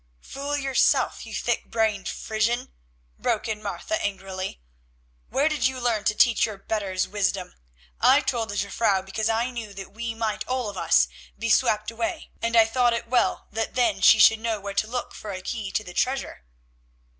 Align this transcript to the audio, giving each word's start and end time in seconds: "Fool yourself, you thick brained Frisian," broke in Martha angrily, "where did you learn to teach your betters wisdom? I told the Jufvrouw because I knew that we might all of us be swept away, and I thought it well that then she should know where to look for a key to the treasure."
"Fool 0.23 0.57
yourself, 0.57 1.27
you 1.27 1.35
thick 1.35 1.65
brained 1.65 2.09
Frisian," 2.09 2.73
broke 3.19 3.47
in 3.47 3.61
Martha 3.61 4.01
angrily, 4.01 4.59
"where 5.29 5.47
did 5.47 5.67
you 5.67 5.79
learn 5.79 6.05
to 6.05 6.15
teach 6.15 6.43
your 6.43 6.57
betters 6.57 7.07
wisdom? 7.07 7.53
I 7.99 8.21
told 8.21 8.49
the 8.49 8.55
Jufvrouw 8.55 9.03
because 9.05 9.29
I 9.29 9.51
knew 9.51 9.75
that 9.75 9.91
we 9.93 10.15
might 10.15 10.43
all 10.47 10.71
of 10.71 10.75
us 10.77 11.07
be 11.37 11.51
swept 11.51 11.91
away, 11.91 12.31
and 12.41 12.55
I 12.57 12.65
thought 12.65 12.93
it 12.93 13.09
well 13.09 13.45
that 13.51 13.75
then 13.75 14.01
she 14.01 14.17
should 14.17 14.39
know 14.39 14.59
where 14.59 14.73
to 14.73 14.87
look 14.87 15.13
for 15.13 15.33
a 15.33 15.39
key 15.43 15.69
to 15.69 15.83
the 15.83 15.93
treasure." 15.93 16.43